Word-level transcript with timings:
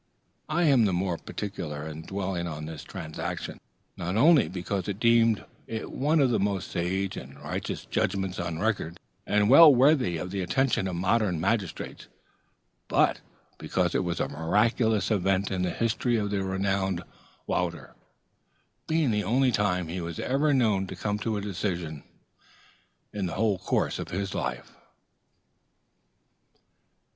I 0.49 0.63
am 0.63 0.85
the 0.85 0.93
more 0.93 1.19
particular 1.19 1.85
in 1.85 2.01
dwelling 2.01 2.47
on 2.47 2.65
this 2.65 2.83
transaction, 2.83 3.59
not 3.95 4.15
only 4.17 4.47
because 4.47 4.89
I 4.89 4.93
deem 4.93 5.43
it 5.67 5.91
one 5.91 6.19
of 6.19 6.31
the 6.31 6.39
most 6.39 6.71
sage 6.71 7.15
and 7.17 7.39
righteous 7.39 7.85
judgments 7.85 8.39
on 8.39 8.57
record, 8.57 8.99
and 9.27 9.47
well 9.47 9.71
worthy 9.71 10.17
the 10.17 10.41
attention 10.41 10.87
of 10.87 10.95
modern 10.95 11.39
magistrates, 11.39 12.07
but 12.87 13.21
because 13.59 13.93
it 13.93 14.03
was 14.03 14.19
a 14.19 14.27
miraculous 14.27 15.11
event 15.11 15.51
in 15.51 15.61
the 15.61 15.69
history 15.69 16.15
of 16.17 16.31
the 16.31 16.43
renowned 16.43 17.03
Wouter 17.45 17.93
being 18.87 19.11
the 19.11 19.23
only 19.23 19.51
time 19.51 19.87
he 19.87 20.01
was 20.01 20.19
ever 20.19 20.51
known 20.51 20.87
to 20.87 20.95
come 20.95 21.19
to 21.19 21.37
a 21.37 21.41
decision 21.41 22.03
in 23.13 23.27
the 23.27 23.35
whole 23.35 23.59
course 23.59 23.99
of 23.99 24.09
his 24.09 24.33
life. 24.33 24.73